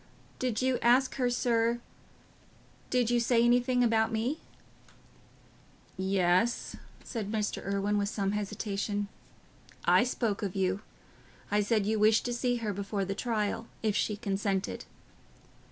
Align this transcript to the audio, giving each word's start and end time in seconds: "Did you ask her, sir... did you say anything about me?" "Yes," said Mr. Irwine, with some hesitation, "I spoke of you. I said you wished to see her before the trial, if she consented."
"Did 0.39 0.63
you 0.63 0.79
ask 0.81 1.13
her, 1.17 1.29
sir... 1.29 1.79
did 2.89 3.11
you 3.11 3.19
say 3.19 3.43
anything 3.45 3.83
about 3.83 4.11
me?" 4.11 4.39
"Yes," 5.95 6.75
said 7.03 7.31
Mr. 7.31 7.63
Irwine, 7.63 7.99
with 7.99 8.09
some 8.09 8.31
hesitation, 8.31 9.09
"I 9.85 10.03
spoke 10.03 10.41
of 10.41 10.55
you. 10.55 10.81
I 11.51 11.61
said 11.61 11.85
you 11.85 11.99
wished 11.99 12.25
to 12.25 12.33
see 12.33 12.55
her 12.55 12.73
before 12.73 13.05
the 13.05 13.13
trial, 13.13 13.67
if 13.83 13.95
she 13.95 14.17
consented." 14.17 14.85